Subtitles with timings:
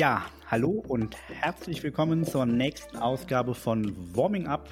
[0.00, 4.70] Ja, hallo und herzlich willkommen zur nächsten Ausgabe von Warming Up,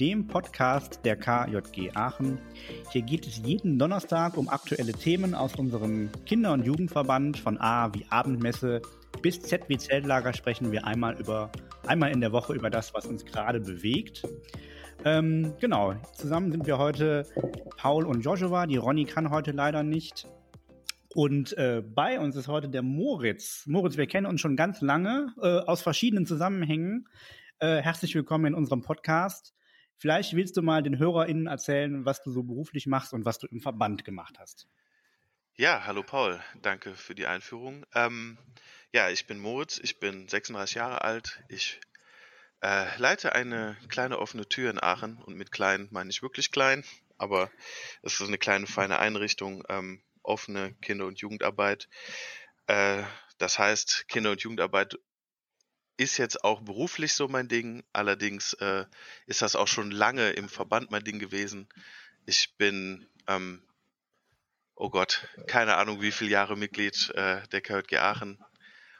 [0.00, 2.36] dem Podcast der KJG Aachen.
[2.90, 7.38] Hier geht es jeden Donnerstag um aktuelle Themen aus unserem Kinder- und Jugendverband.
[7.38, 8.82] Von A wie Abendmesse
[9.22, 11.52] bis Z wie Zeltlager sprechen wir einmal über
[11.86, 14.26] einmal in der Woche über das, was uns gerade bewegt.
[15.04, 17.24] Ähm, genau, zusammen sind wir heute
[17.76, 18.66] Paul und Joshua.
[18.66, 20.26] Die Ronny kann heute leider nicht.
[21.12, 23.64] Und äh, bei uns ist heute der Moritz.
[23.66, 27.08] Moritz, wir kennen uns schon ganz lange äh, aus verschiedenen Zusammenhängen.
[27.58, 29.52] Äh, herzlich willkommen in unserem Podcast.
[29.96, 33.48] Vielleicht willst du mal den HörerInnen erzählen, was du so beruflich machst und was du
[33.48, 34.68] im Verband gemacht hast.
[35.56, 37.84] Ja, hallo Paul, danke für die Einführung.
[37.92, 38.38] Ähm,
[38.92, 41.42] ja, ich bin Moritz, ich bin 36 Jahre alt.
[41.48, 41.80] Ich
[42.62, 46.84] äh, leite eine kleine offene Tür in Aachen und mit klein meine ich wirklich klein,
[47.18, 47.50] aber
[48.02, 51.88] es ist eine kleine feine Einrichtung, ähm, offene Kinder- und Jugendarbeit.
[52.66, 53.02] Äh,
[53.38, 54.98] das heißt, Kinder- und Jugendarbeit
[55.96, 57.84] ist jetzt auch beruflich so mein Ding.
[57.92, 58.86] Allerdings äh,
[59.26, 61.68] ist das auch schon lange im Verband mein Ding gewesen.
[62.26, 63.62] Ich bin, ähm,
[64.74, 68.42] oh Gott, keine Ahnung, wie viele Jahre Mitglied äh, der KJG Aachen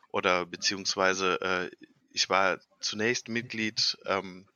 [0.08, 1.70] oder beziehungsweise
[2.12, 4.48] ich war zunächst Mitglied ähm,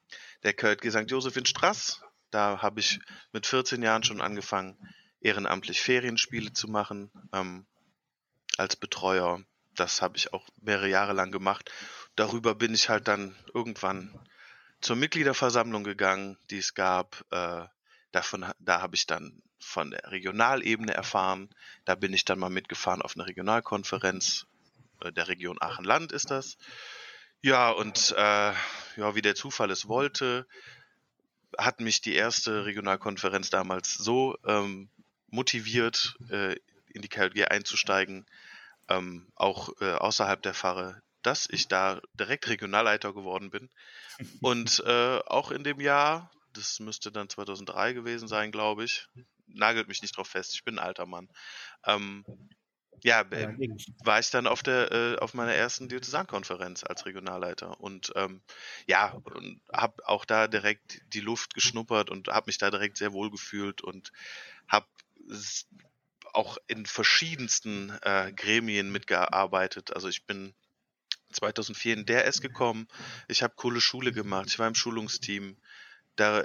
[0.42, 1.10] der KJG St.
[1.10, 2.02] Josef in Strass.
[2.30, 2.98] Da habe ich
[3.32, 4.76] mit 14 Jahren schon angefangen,
[5.24, 7.66] ehrenamtlich Ferienspiele zu machen ähm,
[8.56, 9.42] als Betreuer.
[9.74, 11.70] Das habe ich auch mehrere Jahre lang gemacht
[12.16, 14.12] darüber bin ich halt dann irgendwann
[14.80, 17.24] zur Mitgliederversammlung gegangen, die es gab.
[17.30, 17.66] Äh,
[18.12, 21.50] davon, da habe ich dann von der Regionalebene erfahren.
[21.84, 24.46] Da bin ich dann mal mitgefahren auf eine Regionalkonferenz
[25.00, 26.56] äh, der Region Aachen-Land ist das.
[27.42, 28.52] Ja, und äh,
[28.96, 30.46] ja, wie der Zufall es wollte,
[31.58, 34.90] hat mich die erste Regionalkonferenz damals so ähm,
[35.34, 36.56] motiviert, äh,
[36.88, 38.24] in die KLG einzusteigen,
[38.88, 43.68] ähm, auch äh, außerhalb der Pfarre, dass ich da direkt Regionalleiter geworden bin.
[44.40, 49.08] Und äh, auch in dem Jahr, das müsste dann 2003 gewesen sein, glaube ich,
[49.46, 51.28] nagelt mich nicht drauf fest, ich bin ein alter Mann.
[51.84, 52.24] Ähm,
[53.02, 53.48] ja, äh,
[54.02, 58.40] war ich dann auf der äh, auf meiner ersten Diözesankonferenz als Regionalleiter und ähm,
[58.86, 63.12] ja und habe auch da direkt die Luft geschnuppert und habe mich da direkt sehr
[63.12, 64.10] wohl gefühlt und
[64.68, 64.86] habe
[66.32, 69.92] auch in verschiedensten äh, Gremien mitgearbeitet.
[69.94, 70.54] Also ich bin
[71.32, 72.88] 2004 in der S gekommen.
[73.28, 74.46] Ich habe coole Schule gemacht.
[74.48, 75.56] Ich war im Schulungsteam.
[76.16, 76.44] Da,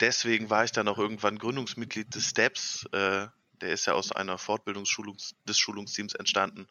[0.00, 2.86] deswegen war ich dann auch irgendwann Gründungsmitglied des STEPS.
[2.92, 3.28] Äh,
[3.60, 6.66] der ist ja aus einer Fortbildung des Schulungsteams entstanden.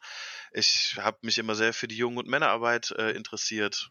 [0.51, 3.89] Ich habe mich immer sehr für die Jungen- und Männerarbeit äh, interessiert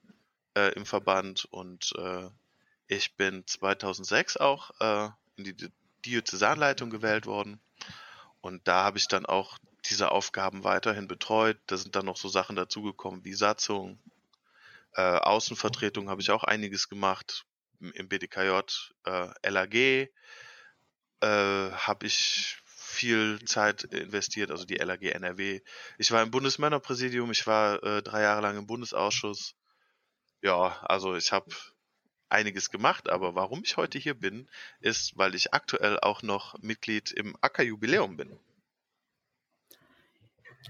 [0.55, 2.28] äh, im Verband und äh,
[2.87, 7.60] ich bin 2006 auch äh, in die Diözesanleitung gewählt worden.
[8.40, 11.58] Und da habe ich dann auch diese Aufgaben weiterhin betreut.
[11.66, 13.98] Da sind dann noch so Sachen dazugekommen wie Satzung,
[14.94, 17.46] äh, Außenvertretung habe ich auch einiges gemacht
[17.80, 18.60] im BDKJ,
[19.04, 20.10] äh, LAG äh,
[21.20, 25.60] habe ich viel Zeit investiert, also die LAG NRW.
[25.98, 29.54] Ich war im Bundesmännerpräsidium, ich war äh, drei Jahre lang im Bundesausschuss.
[30.42, 31.50] Ja, also ich habe
[32.32, 34.48] einiges gemacht, aber warum ich heute hier bin,
[34.81, 38.31] ist, weil ich aktuell auch noch Mitglied im Acker-Jubiläum bin.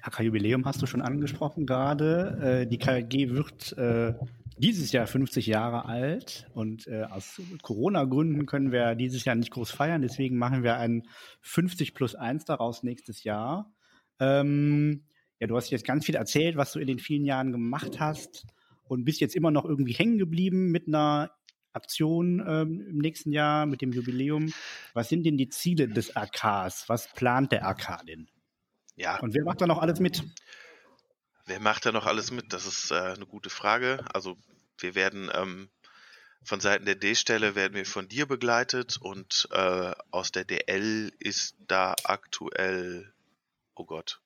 [0.03, 2.63] AK-Jubiläum hast du schon angesprochen gerade.
[2.63, 4.15] Äh, die KG wird äh,
[4.57, 9.71] dieses Jahr 50 Jahre alt und äh, aus Corona-Gründen können wir dieses Jahr nicht groß
[9.71, 10.03] feiern.
[10.03, 11.03] Deswegen machen wir ein
[11.43, 13.73] 50 plus 1 daraus nächstes Jahr.
[14.19, 15.05] Ähm,
[15.41, 18.47] ja, du hast jetzt ganz viel erzählt, was du in den vielen Jahren gemacht hast
[18.85, 21.31] und bist jetzt immer noch irgendwie hängen geblieben mit einer
[21.73, 24.53] Aktion ähm, im nächsten Jahr, mit dem Jubiläum.
[24.95, 26.89] Was sind denn die Ziele des AKs?
[26.89, 28.29] Was plant der AK denn?
[28.97, 29.19] Ja.
[29.21, 30.23] Und wer macht da noch alles mit?
[31.47, 32.53] Wer macht da noch alles mit?
[32.53, 34.05] Das ist äh, eine gute Frage.
[34.13, 34.37] Also
[34.79, 35.71] wir werden ähm,
[36.45, 41.57] von Seiten der D-Stelle werden wir von dir begleitet und äh, aus der DL ist
[41.69, 43.13] da aktuell,
[43.75, 44.22] oh Gott,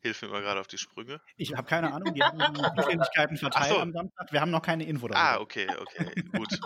[0.00, 1.20] Hilf mir mal gerade auf die Sprünge.
[1.36, 3.78] Ich habe keine Ahnung, die haben die Zuständigkeiten verteilt so.
[3.78, 4.32] am Samstag.
[4.32, 5.20] Wir haben noch keine Info darüber.
[5.20, 6.58] Ah, okay, okay, gut.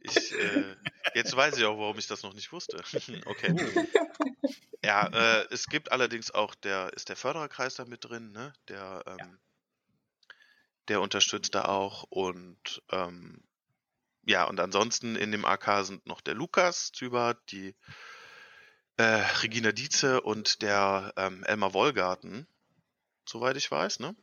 [0.00, 0.76] Ich, äh,
[1.14, 2.78] jetzt weiß ich auch, warum ich das noch nicht wusste.
[3.26, 3.54] okay.
[3.54, 4.48] Oh.
[4.84, 8.52] Ja, äh, es gibt allerdings auch der, ist der Fördererkreis da mit drin, ne?
[8.68, 10.34] Der, ähm, ja.
[10.88, 13.44] der unterstützt da auch und ähm,
[14.24, 17.76] ja, und ansonsten in dem AK sind noch der Lukas Zübert, die
[19.02, 22.46] äh, Regina Dietze und der ähm, Elmar Wollgarten,
[23.26, 24.14] soweit ich weiß, ne?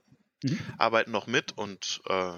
[0.42, 0.60] Mhm.
[0.78, 2.34] Arbeiten noch mit und äh,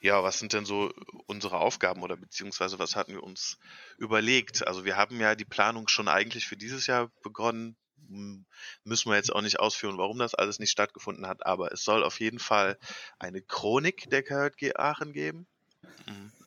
[0.00, 0.92] ja, was sind denn so
[1.26, 3.58] unsere Aufgaben oder beziehungsweise was hatten wir uns
[3.98, 4.66] überlegt?
[4.66, 7.76] Also wir haben ja die Planung schon eigentlich für dieses Jahr begonnen,
[8.84, 12.04] müssen wir jetzt auch nicht ausführen, warum das alles nicht stattgefunden hat, aber es soll
[12.04, 12.78] auf jeden Fall
[13.18, 15.46] eine Chronik der KJG Aachen geben.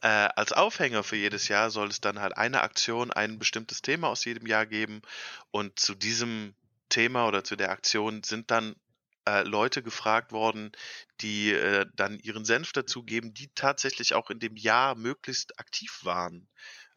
[0.06, 4.10] Äh, als Aufhänger für jedes Jahr soll es dann halt eine Aktion, ein bestimmtes Thema
[4.10, 5.02] aus jedem Jahr geben
[5.50, 6.54] und zu diesem
[6.90, 8.76] Thema oder zu der Aktion sind dann
[9.28, 10.72] äh, Leute gefragt worden,
[11.22, 16.48] die äh, dann ihren Senf dazugeben, die tatsächlich auch in dem Jahr möglichst aktiv waren.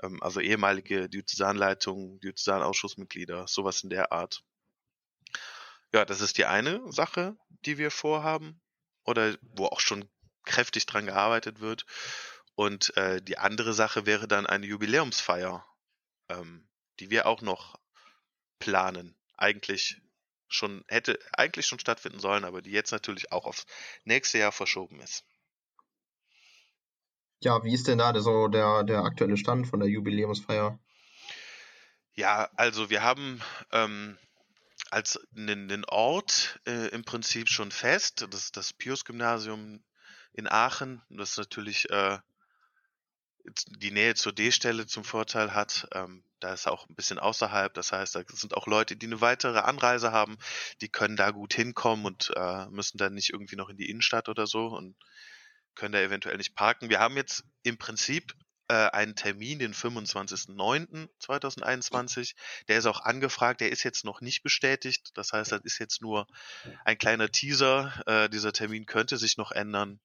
[0.02, 4.42] Ähm, also ehemalige Diözesanleitungen, Diözesanausschussmitglieder, sowas in der Art.
[5.94, 8.60] Ja, das ist die eine Sache, die wir vorhaben
[9.04, 10.10] oder wo auch schon
[10.44, 11.86] kräftig dran gearbeitet wird.
[12.58, 15.64] Und äh, die andere Sache wäre dann eine Jubiläumsfeier,
[16.28, 16.66] ähm,
[16.98, 17.78] die wir auch noch
[18.58, 19.14] planen.
[19.36, 20.02] Eigentlich
[20.48, 23.64] schon hätte eigentlich schon stattfinden sollen, aber die jetzt natürlich auch aufs
[24.02, 25.24] nächste Jahr verschoben ist.
[27.38, 30.80] Ja, wie ist denn da so der, der aktuelle Stand von der Jubiläumsfeier?
[32.14, 33.40] Ja, also wir haben
[33.70, 34.18] ähm,
[34.90, 39.84] als einen Ort äh, im Prinzip schon fest, das ist das Pius-Gymnasium
[40.32, 42.18] in Aachen, das natürlich äh,
[43.66, 45.88] die Nähe zur D-Stelle zum Vorteil hat.
[45.92, 47.72] Ähm, da ist auch ein bisschen außerhalb.
[47.74, 50.38] Das heißt, da sind auch Leute, die eine weitere Anreise haben,
[50.80, 54.28] die können da gut hinkommen und äh, müssen dann nicht irgendwie noch in die Innenstadt
[54.28, 54.96] oder so und
[55.74, 56.90] können da eventuell nicht parken.
[56.90, 58.34] Wir haben jetzt im Prinzip
[58.68, 62.34] äh, einen Termin, den 25.09.2021.
[62.68, 65.10] Der ist auch angefragt, der ist jetzt noch nicht bestätigt.
[65.14, 66.26] Das heißt, das ist jetzt nur
[66.84, 68.02] ein kleiner Teaser.
[68.06, 70.00] Äh, dieser Termin könnte sich noch ändern.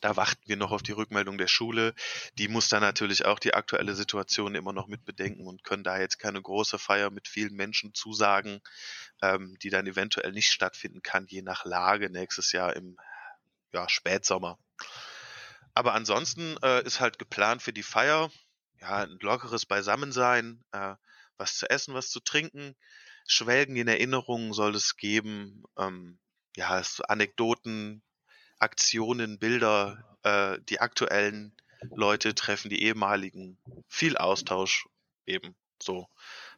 [0.00, 1.94] Da warten wir noch auf die Rückmeldung der Schule.
[2.34, 5.98] Die muss dann natürlich auch die aktuelle Situation immer noch mit bedenken und können da
[5.98, 8.60] jetzt keine große Feier mit vielen Menschen zusagen,
[9.22, 12.96] ähm, die dann eventuell nicht stattfinden kann, je nach Lage nächstes Jahr im
[13.72, 14.58] ja, Spätsommer.
[15.74, 18.30] Aber ansonsten äh, ist halt geplant für die Feier,
[18.80, 20.94] ja, ein lockeres Beisammensein, äh,
[21.36, 22.74] was zu essen, was zu trinken,
[23.26, 26.18] Schwelgen in Erinnerungen soll es geben, ähm,
[26.56, 28.02] ja, Anekdoten,
[28.58, 31.52] Aktionen, Bilder, äh, die aktuellen
[31.94, 33.56] Leute treffen, die ehemaligen,
[33.88, 34.88] viel Austausch
[35.26, 36.08] eben so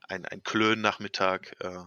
[0.08, 1.84] ein, ein Klön-Nachmittag äh,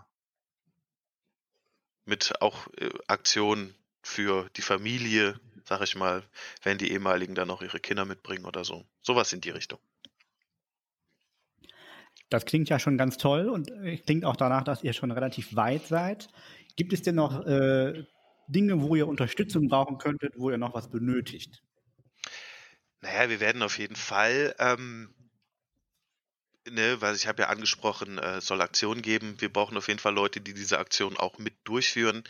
[2.06, 6.24] mit auch äh, Aktionen für die Familie, sag ich mal,
[6.62, 8.86] wenn die ehemaligen dann auch ihre Kinder mitbringen oder so.
[9.02, 9.80] Sowas in die Richtung.
[12.30, 15.56] Das klingt ja schon ganz toll und äh, klingt auch danach, dass ihr schon relativ
[15.56, 16.30] weit seid.
[16.76, 18.06] Gibt es denn noch äh,
[18.48, 21.64] Dinge, wo ihr Unterstützung brauchen könntet, wo ihr noch was benötigt?
[23.02, 25.14] Naja, wir werden auf jeden Fall, ähm,
[26.70, 29.36] ne, weil ich habe ja angesprochen, äh, soll Aktionen geben.
[29.40, 32.24] Wir brauchen auf jeden Fall Leute, die diese Aktion auch mit durchführen.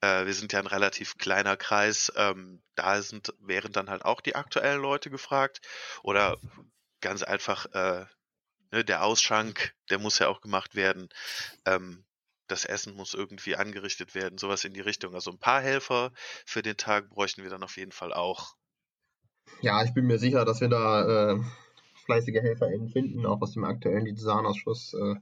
[0.00, 2.12] Äh, wir sind ja ein relativ kleiner Kreis.
[2.16, 5.60] Ähm, da sind, wären dann halt auch die aktuellen Leute gefragt.
[6.04, 6.38] Oder
[7.00, 8.06] ganz einfach, äh,
[8.70, 11.08] ne, der Ausschank, der muss ja auch gemacht werden.
[11.66, 12.04] Ähm,
[12.52, 15.14] das Essen muss irgendwie angerichtet werden, sowas in die Richtung.
[15.14, 16.12] Also ein paar Helfer
[16.44, 18.54] für den Tag bräuchten wir dann auf jeden Fall auch.
[19.62, 21.40] Ja, ich bin mir sicher, dass wir da äh,
[22.04, 24.94] fleißige HelferInnen finden, auch aus dem aktuellen Design-Ausschuss.
[24.94, 25.14] Äh,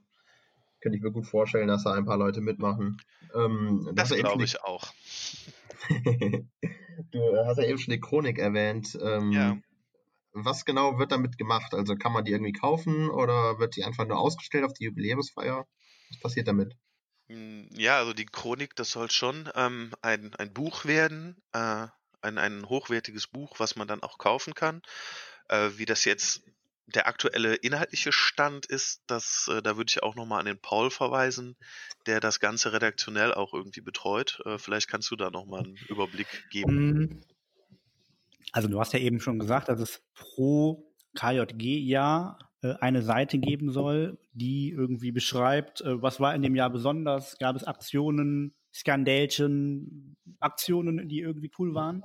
[0.81, 3.00] könnte ich mir gut vorstellen, dass da ein paar Leute mitmachen.
[3.35, 4.93] Ähm, das glaube ich auch.
[7.11, 8.99] du hast ja eben schon die Chronik erwähnt.
[9.00, 9.59] Ähm, ja.
[10.32, 11.75] Was genau wird damit gemacht?
[11.75, 15.67] Also kann man die irgendwie kaufen oder wird die einfach nur ausgestellt auf die Jubiläumsfeier?
[16.10, 16.77] Was passiert damit?
[17.31, 21.87] Hm, ja, also die Chronik, das soll schon ähm, ein, ein Buch werden, äh,
[22.22, 24.82] ein, ein hochwertiges Buch, was man dann auch kaufen kann.
[25.49, 26.43] Äh, wie das jetzt
[26.87, 30.91] der aktuelle inhaltliche Stand ist, das, äh, da würde ich auch nochmal an den Paul
[30.91, 31.56] verweisen,
[32.06, 34.41] der das Ganze redaktionell auch irgendwie betreut.
[34.44, 36.70] Äh, vielleicht kannst du da nochmal einen Überblick geben.
[36.72, 37.25] Hm.
[38.51, 42.50] Also du hast ja eben schon gesagt, dass es pro KJG-Jahr
[42.81, 47.56] eine Seite geben soll, die irgendwie beschreibt, äh, was war in dem Jahr besonders, gab
[47.56, 52.05] es Aktionen, Skandälchen, Aktionen, die irgendwie cool waren.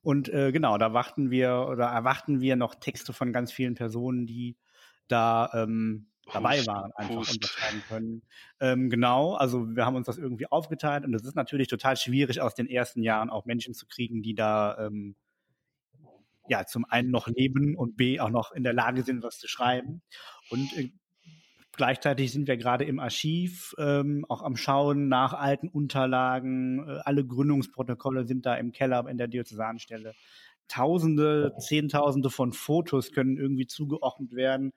[0.00, 4.26] Und äh, genau, da warten wir oder erwarten wir noch Texte von ganz vielen Personen,
[4.26, 4.56] die
[5.08, 7.34] da ähm, dabei waren, einfach Hust.
[7.34, 8.22] unterschreiben können.
[8.60, 12.40] Ähm, genau, also wir haben uns das irgendwie aufgeteilt und es ist natürlich total schwierig,
[12.40, 15.16] aus den ersten Jahren auch Menschen zu kriegen, die da ähm,
[16.50, 19.48] ja zum einen noch leben und b auch noch in der Lage sind, was zu
[19.48, 20.02] schreiben.
[20.50, 20.90] Und äh,
[21.72, 26.86] gleichzeitig sind wir gerade im Archiv ähm, auch am Schauen nach alten Unterlagen.
[26.86, 30.14] Äh, alle Gründungsprotokolle sind da im Keller in der Diözesanstelle.
[30.68, 34.72] Tausende, Zehntausende von Fotos können irgendwie zugeordnet werden.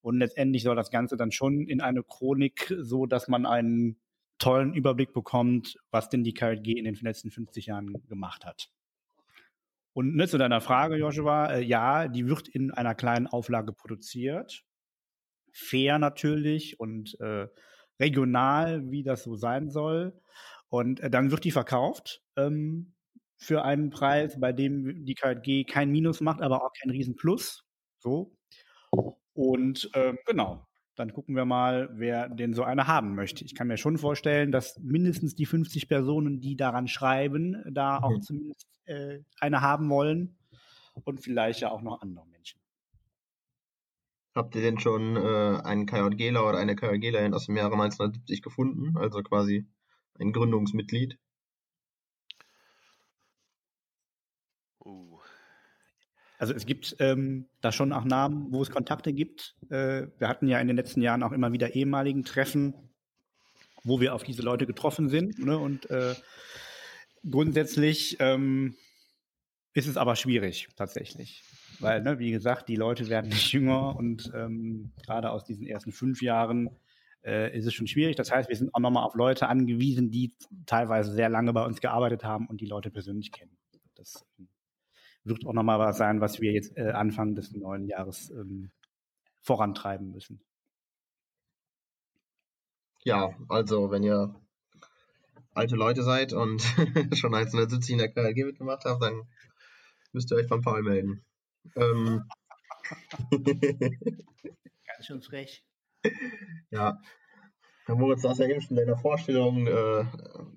[0.00, 4.00] Und letztendlich soll das Ganze dann schon in eine Chronik, so dass man einen
[4.38, 8.70] tollen Überblick bekommt, was denn die KLG in den letzten 50 Jahren gemacht hat.
[9.98, 14.62] Und ne, zu deiner Frage, Joshua, äh, ja, die wird in einer kleinen Auflage produziert.
[15.52, 17.48] Fair natürlich und äh,
[17.98, 20.16] regional, wie das so sein soll.
[20.68, 22.94] Und äh, dann wird die verkauft ähm,
[23.38, 27.64] für einen Preis, bei dem die KG kein Minus macht, aber auch kein Riesenplus.
[27.98, 28.36] So.
[29.32, 30.64] Und äh, genau,
[30.98, 33.44] dann gucken wir mal, wer denn so eine haben möchte.
[33.44, 38.16] Ich kann mir schon vorstellen, dass mindestens die 50 Personen, die daran schreiben, da auch
[38.16, 38.22] mhm.
[38.22, 40.36] zumindest äh, eine haben wollen
[41.04, 42.60] und vielleicht ja auch noch andere Menschen.
[44.34, 48.96] Habt ihr denn schon äh, einen KJGler oder eine KJGlerin aus dem Jahre 1970 gefunden?
[48.96, 49.66] Also quasi
[50.18, 51.18] ein Gründungsmitglied?
[56.38, 59.56] Also es gibt ähm, da schon auch Namen, wo es Kontakte gibt.
[59.70, 62.74] Äh, wir hatten ja in den letzten Jahren auch immer wieder ehemaligen Treffen,
[63.82, 65.38] wo wir auf diese Leute getroffen sind.
[65.38, 65.58] Ne?
[65.58, 66.14] Und äh,
[67.28, 68.76] grundsätzlich ähm,
[69.74, 71.42] ist es aber schwierig tatsächlich.
[71.80, 75.92] Weil, ne, wie gesagt, die Leute werden nicht jünger und ähm, gerade aus diesen ersten
[75.92, 76.70] fünf Jahren
[77.24, 78.16] äh, ist es schon schwierig.
[78.16, 80.34] Das heißt, wir sind auch nochmal auf Leute angewiesen, die
[80.66, 83.56] teilweise sehr lange bei uns gearbeitet haben und die Leute persönlich kennen.
[83.94, 84.24] Das
[85.28, 88.70] wird auch nochmal was sein, was wir jetzt äh, Anfang des neuen Jahres ähm,
[89.40, 90.40] vorantreiben müssen.
[93.04, 94.34] Ja, also wenn ihr
[95.54, 96.60] alte Leute seid und
[97.16, 99.22] schon 1970 in der KLG mitgemacht habt, dann
[100.12, 101.24] müsst ihr euch beim Paul melden.
[101.76, 102.24] Ähm.
[103.30, 105.64] Ganz schön frech.
[106.70, 107.00] Ja.
[107.86, 110.04] Herr Moritz, du hast ja eben schon in deiner Vorstellung äh,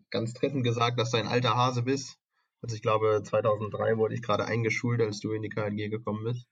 [0.10, 2.21] ganz treffend gesagt, dass du ein alter Hase bist.
[2.62, 6.48] Also ich glaube, 2003 wurde ich gerade eingeschult, als du in die KNG gekommen bist.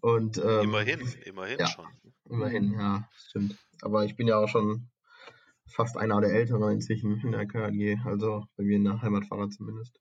[0.00, 1.86] Und, ähm, immerhin, immerhin ja, schon.
[2.28, 3.56] Immerhin, ja, stimmt.
[3.82, 4.88] Aber ich bin ja auch schon
[5.66, 10.00] fast einer der Älteren inzwischen in der KNG, also bei mir in der Heimatfahrer zumindest.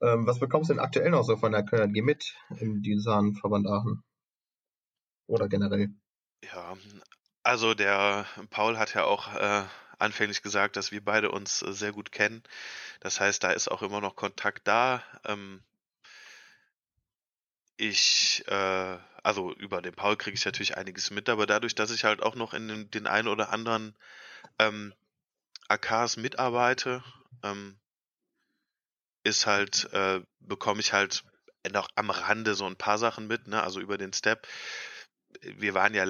[0.00, 4.02] Ähm, was bekommst du denn aktuell noch so von der KNG mit im Diözesanverband Aachen?
[5.26, 5.88] Oder generell?
[6.44, 6.76] Ja,
[7.42, 9.64] also der Paul hat ja auch äh,
[9.98, 12.42] anfänglich gesagt, dass wir beide uns äh, sehr gut kennen.
[13.00, 15.02] Das heißt, da ist auch immer noch Kontakt da.
[15.24, 15.62] Ähm,
[17.76, 22.04] ich, äh, also über den Paul kriege ich natürlich einiges mit, aber dadurch, dass ich
[22.04, 23.96] halt auch noch in den, einen oder anderen
[24.58, 24.94] ähm,
[25.68, 27.02] AKs mitarbeite,
[27.42, 27.78] ähm,
[29.24, 31.24] ist halt, äh, bekomme ich halt
[31.72, 33.62] noch am Rande so ein paar Sachen mit, ne?
[33.62, 34.46] Also über den Step.
[35.40, 36.06] Wir waren ja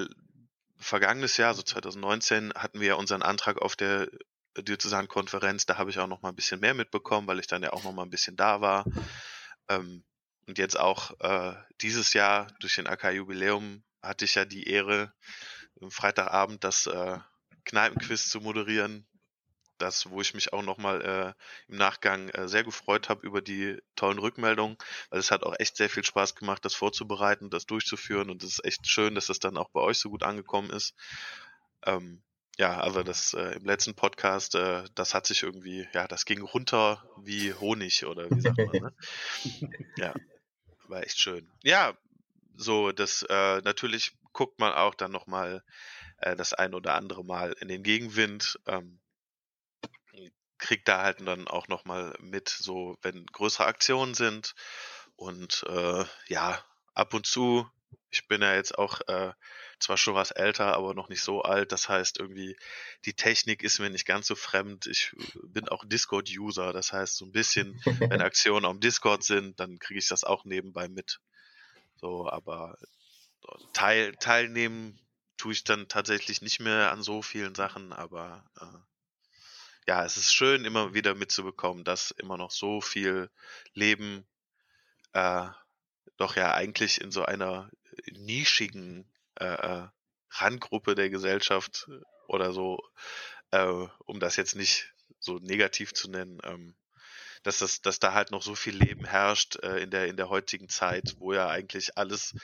[0.85, 4.07] vergangenes Jahr, so 2019, hatten wir ja unseren Antrag auf der
[4.57, 5.65] Diözesankonferenz.
[5.65, 7.83] Da habe ich auch noch mal ein bisschen mehr mitbekommen, weil ich dann ja auch
[7.83, 8.85] noch mal ein bisschen da war.
[9.67, 10.03] Ähm,
[10.47, 15.11] und jetzt auch äh, dieses Jahr durch den AK-Jubiläum hatte ich ja die Ehre,
[15.81, 17.17] am Freitagabend das äh,
[17.65, 19.07] Kneipenquiz zu moderieren
[19.77, 23.77] das, wo ich mich auch nochmal äh, im Nachgang äh, sehr gefreut habe über die
[23.95, 24.77] tollen Rückmeldungen,
[25.09, 28.53] weil es hat auch echt sehr viel Spaß gemacht, das vorzubereiten, das durchzuführen und es
[28.53, 30.93] ist echt schön, dass das dann auch bei euch so gut angekommen ist.
[31.85, 32.21] Ähm,
[32.57, 36.41] ja, also das äh, im letzten Podcast, äh, das hat sich irgendwie, ja, das ging
[36.41, 38.93] runter wie Honig oder wie sagt man, ne?
[39.97, 40.13] ja,
[40.87, 41.51] war echt schön.
[41.63, 41.97] Ja,
[42.55, 45.63] so, das äh, natürlich guckt man auch dann nochmal
[46.17, 48.59] äh, das ein oder andere Mal in den Gegenwind.
[48.67, 48.99] Ähm,
[50.65, 54.55] kriegt da halt dann auch nochmal mit, so wenn größere Aktionen sind.
[55.15, 56.59] Und äh, ja,
[56.95, 57.69] ab und zu,
[58.09, 59.31] ich bin ja jetzt auch äh,
[59.79, 61.71] zwar schon was älter, aber noch nicht so alt.
[61.71, 62.57] Das heißt irgendwie,
[63.05, 64.87] die Technik ist mir nicht ganz so fremd.
[64.87, 66.73] Ich bin auch Discord-User.
[66.73, 70.45] Das heißt, so ein bisschen, wenn Aktionen am Discord sind, dann kriege ich das auch
[70.45, 71.19] nebenbei mit.
[71.97, 72.75] So, aber
[73.73, 74.99] teil, teilnehmen
[75.37, 78.94] tue ich dann tatsächlich nicht mehr an so vielen Sachen, aber äh,
[79.87, 83.29] ja, es ist schön, immer wieder mitzubekommen, dass immer noch so viel
[83.73, 84.25] Leben
[85.13, 85.47] äh,
[86.17, 87.69] doch ja eigentlich in so einer
[88.11, 89.87] nischigen äh, äh
[90.31, 92.79] Randgruppe der Gesellschaft äh, oder so,
[93.51, 96.75] äh, um das jetzt nicht so negativ zu nennen, ähm,
[97.43, 100.29] dass das, dass da halt noch so viel Leben herrscht äh, in der in der
[100.29, 102.35] heutigen Zeit, wo ja eigentlich alles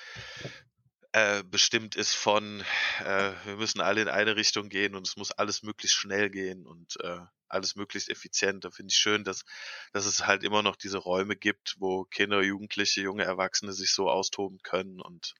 [1.14, 2.64] äh, bestimmt ist von,
[3.04, 6.66] äh, wir müssen alle in eine Richtung gehen und es muss alles möglichst schnell gehen
[6.66, 8.64] und äh, alles möglichst effizient.
[8.64, 9.44] Da finde ich schön, dass,
[9.92, 14.10] dass es halt immer noch diese Räume gibt, wo Kinder, Jugendliche, junge Erwachsene sich so
[14.10, 15.34] austoben können und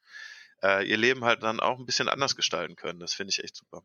[0.62, 3.00] äh, ihr Leben halt dann auch ein bisschen anders gestalten können.
[3.00, 3.84] Das finde ich echt super.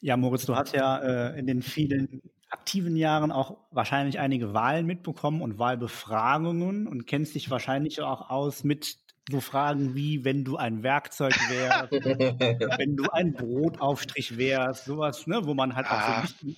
[0.00, 4.86] Ja, Moritz, du hast ja äh, in den vielen aktiven Jahren auch wahrscheinlich einige Wahlen
[4.86, 8.98] mitbekommen und Wahlbefragungen und kennst dich wahrscheinlich auch aus mit
[9.30, 11.92] so Fragen wie, wenn du ein Werkzeug wärst,
[12.78, 16.22] wenn du ein Brotaufstrich wärst, sowas, ne, wo man halt ah.
[16.22, 16.52] auch so ah.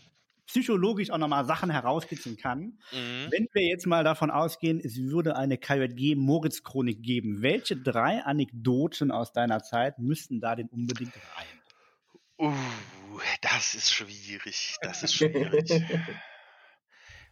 [0.47, 2.79] psychologisch auch nochmal Sachen herauskitzeln kann.
[2.93, 3.27] Mhm.
[3.31, 9.11] Wenn wir jetzt mal davon ausgehen, es würde eine KJG Moritz-Chronik geben, welche drei Anekdoten
[9.11, 11.47] aus deiner Zeit müssten da denn unbedingt rein?
[12.39, 12.53] Uh,
[13.41, 14.77] das ist schwierig.
[14.83, 15.71] Das ist schwierig.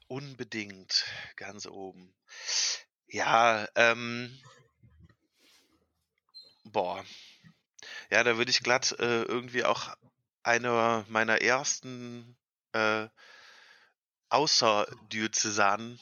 [0.09, 1.05] Unbedingt
[1.37, 2.15] ganz oben.
[3.07, 4.39] Ja, ähm.
[6.65, 7.05] Boah.
[8.11, 9.95] Ja, da würde ich glatt äh, irgendwie auch
[10.43, 12.37] eine meiner ersten
[12.73, 13.09] äh,
[14.31, 16.01] außerdiözesanen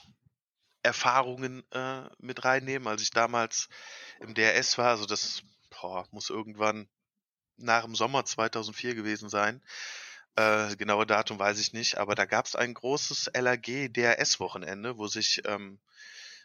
[0.83, 3.68] Erfahrungen äh, mit reinnehmen, als ich damals
[4.21, 4.90] im DRS war.
[4.90, 6.88] Also das boah, muss irgendwann
[7.56, 9.62] nach dem Sommer 2004 gewesen sein.
[10.36, 15.42] Äh, genaue Datum weiß ich nicht, aber da gab es ein großes LAG-DRS-Wochenende, wo sich
[15.46, 15.78] ähm,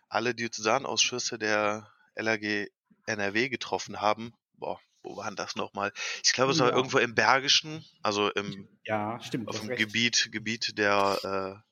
[0.08, 2.70] alle Diözesanausschüsse der LAG
[3.06, 4.34] NRW getroffen haben.
[4.54, 5.92] Boah, wo waren das nochmal?
[6.24, 6.76] Ich glaube, es war ja.
[6.76, 11.64] irgendwo im Bergischen, also im ja, stimmt, auf dem Gebiet, Gebiet der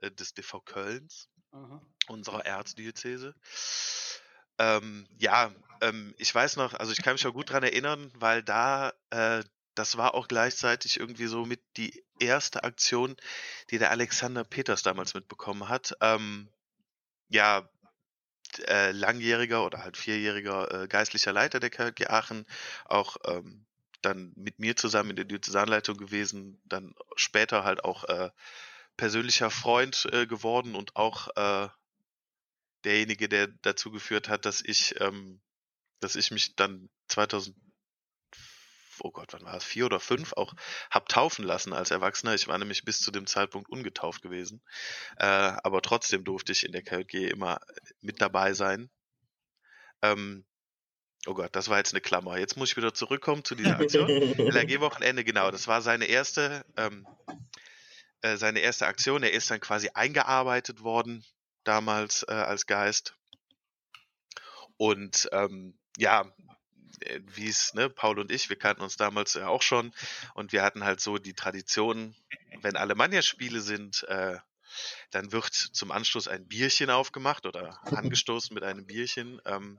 [0.00, 1.80] äh, äh des DV Kölns, Aha.
[2.08, 3.34] unserer Erzdiözese.
[4.58, 8.42] Ähm, ja, ähm, ich weiß noch, also ich kann mich auch gut dran erinnern, weil
[8.42, 9.42] da, äh,
[9.74, 13.16] das war auch gleichzeitig irgendwie so mit die erste Aktion,
[13.70, 15.96] die der Alexander Peters damals mitbekommen hat.
[16.00, 16.48] Ähm,
[17.28, 17.68] ja,
[18.68, 22.46] äh, langjähriger oder halt vierjähriger äh, geistlicher Leiter der KJG Aachen,
[22.84, 23.66] auch ähm,
[24.02, 28.30] dann mit mir zusammen in der Diözesanleitung gewesen, dann später halt auch äh,
[28.96, 31.68] persönlicher Freund äh, geworden und auch äh,
[32.84, 35.40] derjenige, der dazu geführt hat, dass ich, ähm,
[36.00, 37.56] dass ich mich dann 2000
[39.00, 40.54] oh Gott, wann war es, vier oder fünf, auch
[40.90, 42.34] hab taufen lassen als Erwachsener.
[42.34, 44.62] Ich war nämlich bis zu dem Zeitpunkt ungetauft gewesen.
[45.16, 47.60] Äh, aber trotzdem durfte ich in der KJG immer
[48.00, 48.90] mit dabei sein.
[50.02, 50.44] Ähm,
[51.26, 52.38] oh Gott, das war jetzt eine Klammer.
[52.38, 54.08] Jetzt muss ich wieder zurückkommen zu dieser Aktion.
[54.08, 57.06] LRG-Wochenende, genau, das war seine erste, ähm,
[58.20, 59.22] äh, seine erste Aktion.
[59.22, 61.24] Er ist dann quasi eingearbeitet worden,
[61.64, 63.14] damals äh, als Geist.
[64.76, 66.32] Und ähm, ja,
[67.00, 69.92] äh, wie es, ne, Paul und ich, wir kannten uns damals ja auch schon
[70.34, 72.14] und wir hatten halt so die Tradition,
[72.60, 74.38] wenn Alemannia-Spiele sind, äh,
[75.10, 79.40] dann wird zum Anstoß ein Bierchen aufgemacht oder angestoßen mit einem Bierchen.
[79.44, 79.78] Ähm,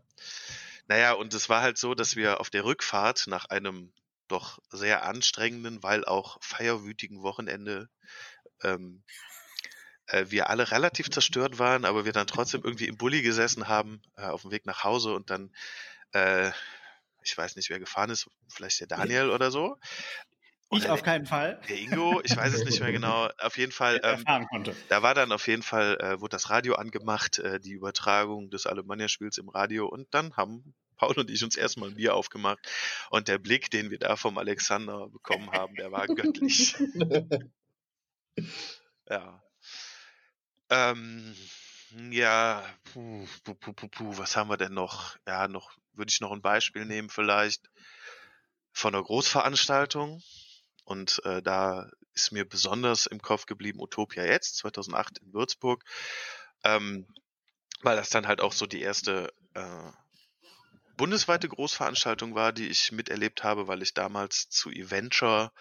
[0.88, 3.92] naja, und es war halt so, dass wir auf der Rückfahrt nach einem
[4.28, 7.90] doch sehr anstrengenden, weil auch feierwütigen Wochenende
[8.64, 9.04] ähm,
[10.08, 14.02] äh, wir alle relativ zerstört waren, aber wir dann trotzdem irgendwie im Bulli gesessen haben
[14.18, 15.52] äh, auf dem Weg nach Hause und dann
[16.14, 16.52] äh,
[17.26, 19.78] ich weiß nicht, wer gefahren ist, vielleicht der Daniel oder so.
[20.72, 21.60] ich auf keinen Fall.
[21.68, 23.30] Der Ingo, ich weiß es nicht mehr genau.
[23.40, 24.24] Auf jeden Fall, ähm,
[24.90, 28.68] da war dann auf jeden Fall, äh, wurde das Radio angemacht, äh, die Übertragung des
[28.68, 32.60] Alemannia-Spiels im Radio und dann haben Paul und ich uns erstmal ein Bier aufgemacht
[33.10, 36.76] und der Blick, den wir da vom Alexander bekommen haben, der war göttlich.
[39.10, 39.42] ja.
[40.70, 41.36] Ähm,
[42.12, 45.18] ja, puh, puh, puh, was haben wir denn noch?
[45.28, 47.70] Ja, noch würde ich noch ein Beispiel nehmen vielleicht
[48.72, 50.22] von einer Großveranstaltung.
[50.84, 55.84] Und äh, da ist mir besonders im Kopf geblieben Utopia jetzt, 2008 in Würzburg,
[56.64, 57.08] ähm,
[57.82, 59.92] weil das dann halt auch so die erste äh,
[60.96, 65.52] bundesweite Großveranstaltung war, die ich miterlebt habe, weil ich damals zu Eventure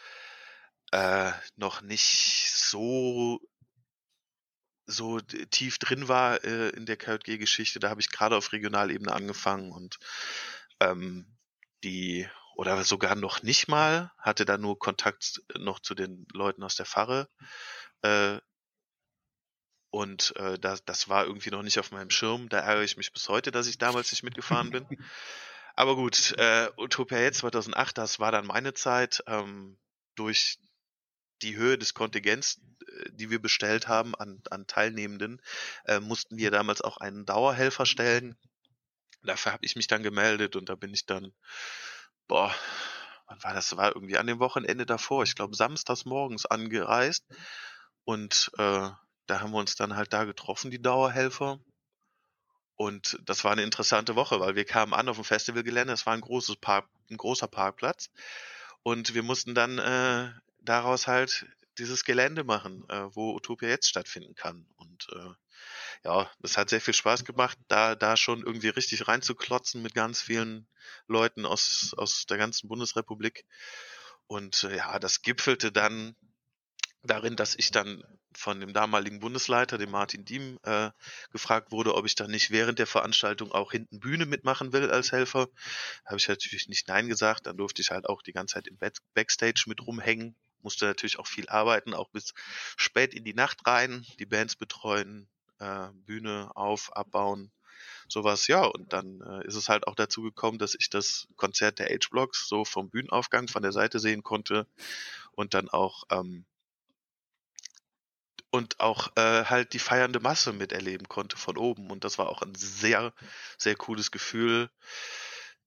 [0.92, 3.40] äh, noch nicht so
[4.86, 7.80] so tief drin war äh, in der KJG-Geschichte.
[7.80, 9.98] Da habe ich gerade auf Regionalebene angefangen und
[10.80, 11.26] ähm,
[11.82, 16.76] die oder sogar noch nicht mal, hatte da nur Kontakt noch zu den Leuten aus
[16.76, 17.28] der Pfarre.
[18.02, 18.38] Äh,
[19.90, 22.48] und äh, das, das war irgendwie noch nicht auf meinem Schirm.
[22.48, 24.86] Da ärgere ich mich bis heute, dass ich damals nicht mitgefahren bin.
[25.76, 29.22] Aber gut, äh, Utopia jetzt 2008, das war dann meine Zeit.
[29.26, 29.78] Ähm,
[30.14, 30.58] durch
[31.42, 35.40] die Höhe des Kontingents, äh, die wir bestellt haben an, an Teilnehmenden,
[35.86, 38.36] äh, mussten wir damals auch einen Dauerhelfer stellen.
[39.22, 41.32] Dafür habe ich mich dann gemeldet und da bin ich dann,
[42.28, 42.54] boah,
[43.26, 43.76] wann war das?
[43.76, 47.24] War irgendwie an dem Wochenende davor, ich glaube samstags morgens angereist
[48.04, 48.90] und äh,
[49.26, 51.58] da haben wir uns dann halt da getroffen, die Dauerhelfer.
[52.76, 56.12] Und das war eine interessante Woche, weil wir kamen an auf dem Festivalgelände, es war
[56.12, 58.10] ein großes Park, ein großer Parkplatz.
[58.82, 60.30] Und wir mussten dann äh,
[60.64, 61.46] daraus halt
[61.78, 64.66] dieses Gelände machen, äh, wo Utopia jetzt stattfinden kann.
[64.76, 65.30] Und äh,
[66.04, 70.20] ja, das hat sehr viel Spaß gemacht, da, da schon irgendwie richtig reinzuklotzen mit ganz
[70.20, 70.68] vielen
[71.06, 73.44] Leuten aus, aus der ganzen Bundesrepublik.
[74.26, 76.14] Und äh, ja, das gipfelte dann
[77.02, 78.02] darin, dass ich dann
[78.36, 80.90] von dem damaligen Bundesleiter, dem Martin Diem, äh,
[81.30, 85.12] gefragt wurde, ob ich dann nicht während der Veranstaltung auch hinten Bühne mitmachen will als
[85.12, 85.48] Helfer.
[86.04, 87.46] Habe ich natürlich nicht Nein gesagt.
[87.46, 88.78] Dann durfte ich halt auch die ganze Zeit im
[89.14, 92.34] Backstage mit rumhängen musste natürlich auch viel arbeiten, auch bis
[92.76, 95.28] spät in die Nacht rein, die Bands betreuen,
[95.60, 97.52] äh, Bühne auf, abbauen,
[98.08, 101.78] sowas, ja, und dann äh, ist es halt auch dazu gekommen, dass ich das Konzert
[101.78, 104.66] der H-Blocks so vom Bühnenaufgang von der Seite sehen konnte
[105.32, 106.44] und dann auch ähm,
[108.54, 111.90] und auch äh, halt die feiernde Masse miterleben konnte von oben.
[111.90, 113.12] Und das war auch ein sehr,
[113.58, 114.70] sehr cooles Gefühl.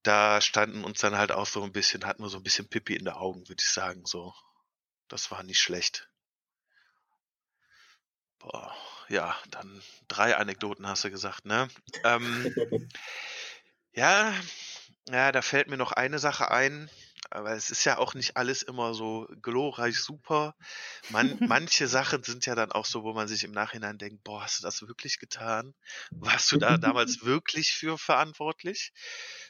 [0.03, 2.95] Da standen uns dann halt auch so ein bisschen, hatten wir so ein bisschen Pipi
[2.95, 4.05] in den Augen, würde ich sagen.
[4.05, 4.33] So,
[5.08, 6.10] das war nicht schlecht.
[8.39, 8.76] Boah,
[9.10, 11.67] ja, dann drei Anekdoten hast du gesagt, ne?
[12.04, 12.54] Ähm,
[13.93, 14.34] ja,
[15.10, 16.89] ja, da fällt mir noch eine Sache ein.
[17.30, 20.56] Aber es ist ja auch nicht alles immer so glorreich super.
[21.10, 24.43] Man, manche Sachen sind ja dann auch so, wo man sich im Nachhinein denkt, boah,
[24.43, 25.74] hast du das wirklich getan?
[26.12, 28.93] Warst du da damals wirklich für verantwortlich?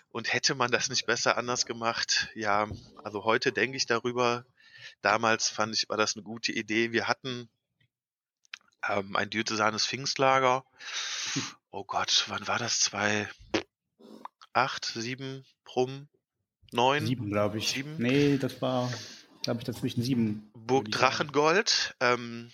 [0.10, 2.30] Und hätte man das nicht besser anders gemacht?
[2.34, 2.68] Ja,
[3.04, 4.46] also heute denke ich darüber.
[5.02, 6.92] Damals fand ich, war das eine gute Idee.
[6.92, 7.50] Wir hatten
[8.88, 10.66] ähm, ein diözesanes Pfingstlager.
[11.72, 12.80] Oh Gott, wann war das?
[12.80, 13.30] Zwei,
[14.54, 15.46] acht, sieben,
[15.76, 16.08] rum?
[16.72, 17.06] neun.
[17.06, 17.70] Sieben, glaube ich.
[17.70, 17.96] Sieben.
[17.98, 18.92] Nee, das war,
[19.44, 20.52] glaube ich, dazwischen sieben.
[20.54, 22.52] Burg Drachengold, ähm,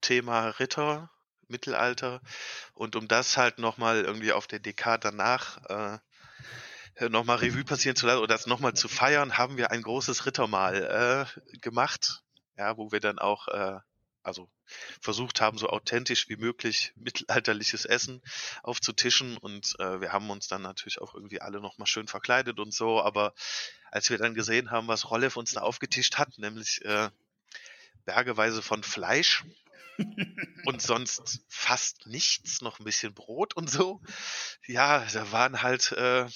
[0.00, 1.10] Thema Ritter,
[1.48, 2.20] Mittelalter.
[2.74, 5.98] Und um das halt nochmal irgendwie auf der Dekade danach äh,
[7.08, 11.26] nochmal Revue passieren zu lassen oder das nochmal zu feiern, haben wir ein großes Rittermahl
[11.34, 12.22] äh, gemacht.
[12.56, 13.78] Ja, wo wir dann auch äh,
[14.22, 14.50] also
[15.00, 18.22] versucht haben, so authentisch wie möglich mittelalterliches Essen
[18.62, 19.36] aufzutischen.
[19.36, 23.02] Und äh, wir haben uns dann natürlich auch irgendwie alle nochmal schön verkleidet und so.
[23.02, 23.34] Aber
[23.90, 27.10] als wir dann gesehen haben, was Rollev uns da aufgetischt hat, nämlich äh,
[28.04, 29.44] bergeweise von Fleisch
[30.64, 34.00] und sonst fast nichts, noch ein bisschen Brot und so.
[34.66, 36.26] Ja, da waren halt, äh,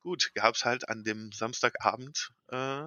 [0.00, 2.84] gut, gab es halt an dem Samstagabend äh,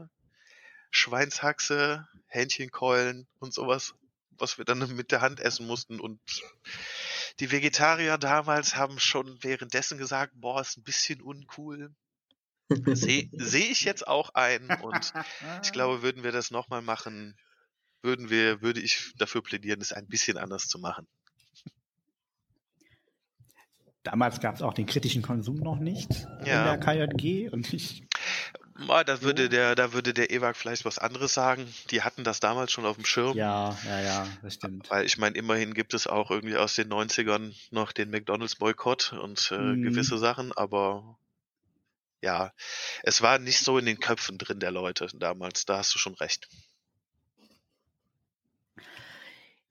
[0.90, 3.94] Schweinshaxe, Hähnchenkeulen und sowas
[4.42, 6.00] was wir dann mit der Hand essen mussten.
[6.00, 6.20] Und
[7.40, 11.94] die Vegetarier damals haben schon währenddessen gesagt, boah, ist ein bisschen uncool.
[12.86, 14.70] Sehe seh ich jetzt auch ein.
[14.82, 15.14] Und
[15.64, 17.38] ich glaube, würden wir das nochmal machen,
[18.02, 21.08] würden wir, würde ich dafür plädieren, es ein bisschen anders zu machen.
[24.04, 26.74] Damals gab es auch den kritischen Konsum noch nicht ja.
[26.74, 28.04] in der KJG und ich
[28.88, 31.72] da würde der, da würde der EWAG vielleicht was anderes sagen.
[31.92, 33.38] Die hatten das damals schon auf dem Schirm.
[33.38, 34.90] Ja, ja, ja, das stimmt.
[34.90, 39.52] Weil ich meine, immerhin gibt es auch irgendwie aus den 90ern noch den McDonalds-Boykott und
[39.52, 39.84] äh, mhm.
[39.84, 41.18] gewisse Sachen, aber
[42.22, 42.54] ja,
[43.04, 45.66] es war nicht so in den Köpfen drin der Leute damals.
[45.66, 46.48] Da hast du schon recht.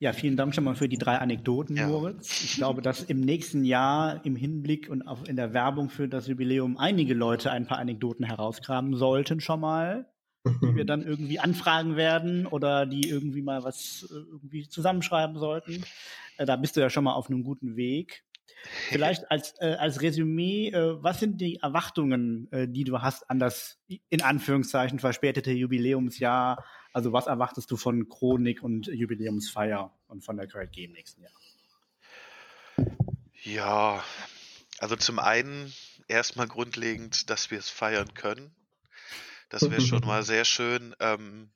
[0.02, 1.86] Ja, vielen Dank schon mal für die drei Anekdoten, ja.
[1.86, 2.42] Moritz.
[2.42, 6.26] Ich glaube, dass im nächsten Jahr im Hinblick und auch in der Werbung für das
[6.26, 10.10] Jubiläum einige Leute ein paar Anekdoten herausgraben sollten schon mal,
[10.46, 15.84] die wir dann irgendwie anfragen werden oder die irgendwie mal was äh, irgendwie zusammenschreiben sollten.
[16.38, 18.24] Äh, da bist du ja schon mal auf einem guten Weg.
[18.88, 23.38] Vielleicht als, äh, als Resümee, äh, was sind die Erwartungen, äh, die du hast an
[23.38, 30.36] das in Anführungszeichen verspätete Jubiläumsjahr also was erwartest du von Chronik und Jubiläumsfeier und von
[30.36, 31.32] der KG im nächsten Jahr?
[33.42, 34.04] Ja,
[34.78, 35.72] also zum einen
[36.08, 38.54] erstmal grundlegend, dass wir es feiern können.
[39.48, 40.94] Das wäre schon mal sehr schön.
[41.00, 41.50] Ähm,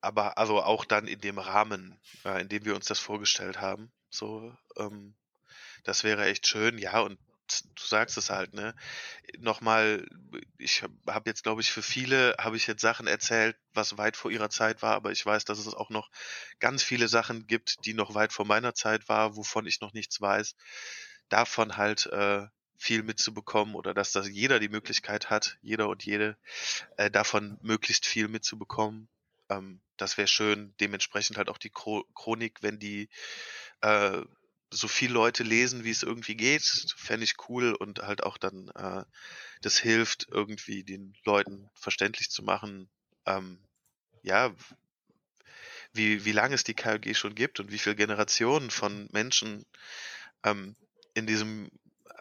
[0.00, 3.92] aber also auch dann in dem Rahmen, äh, in dem wir uns das vorgestellt haben.
[4.10, 5.14] So, ähm,
[5.84, 7.18] das wäre echt schön, ja, und
[7.60, 8.74] du sagst es halt, ne?
[9.38, 10.06] Nochmal,
[10.58, 14.30] ich habe jetzt, glaube ich, für viele habe ich jetzt Sachen erzählt, was weit vor
[14.30, 16.10] ihrer Zeit war, aber ich weiß, dass es auch noch
[16.60, 20.20] ganz viele Sachen gibt, die noch weit vor meiner Zeit war, wovon ich noch nichts
[20.20, 20.56] weiß.
[21.28, 26.36] Davon halt äh, viel mitzubekommen oder dass das jeder die Möglichkeit hat, jeder und jede,
[26.96, 29.08] äh, davon möglichst viel mitzubekommen.
[29.48, 30.74] Ähm, das wäre schön.
[30.80, 33.08] Dementsprechend halt auch die Chronik, wenn die
[33.82, 34.22] äh,
[34.72, 36.62] so viele Leute lesen, wie es irgendwie geht,
[36.96, 39.04] fände ich cool und halt auch dann, äh,
[39.60, 42.88] das hilft irgendwie den Leuten verständlich zu machen,
[43.26, 43.58] ähm,
[44.22, 44.54] ja,
[45.92, 49.66] wie, wie lange es die KLG schon gibt und wie viele Generationen von Menschen
[50.42, 50.74] ähm,
[51.14, 51.70] in diesem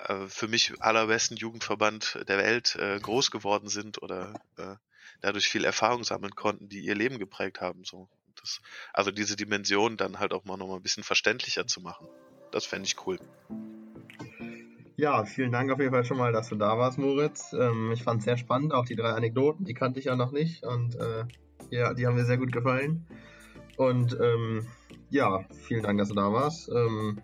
[0.07, 4.75] äh, für mich allerbesten Jugendverband der Welt äh, groß geworden sind oder äh,
[5.21, 7.85] dadurch viel Erfahrung sammeln konnten, die ihr Leben geprägt haben.
[7.85, 8.09] So.
[8.39, 8.61] Das,
[8.93, 12.07] also diese Dimension dann halt auch mal noch mal ein bisschen verständlicher zu machen.
[12.51, 13.17] Das fände ich cool.
[14.97, 17.53] Ja, vielen Dank auf jeden Fall schon mal, dass du da warst, Moritz.
[17.53, 20.31] Ähm, ich fand es sehr spannend, auch die drei Anekdoten, die kannte ich ja noch
[20.31, 21.25] nicht und äh,
[21.71, 23.07] ja, die haben mir sehr gut gefallen.
[23.77, 24.67] Und ähm,
[25.09, 26.69] ja, vielen Dank, dass du da warst.
[26.69, 27.21] Ähm,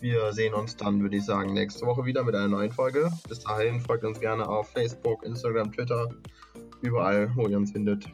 [0.00, 3.10] wir sehen uns dann, würde ich sagen, nächste Woche wieder mit einer neuen Folge.
[3.28, 6.08] Bis dahin folgt uns gerne auf Facebook, Instagram, Twitter,
[6.82, 8.06] überall, wo ihr uns findet.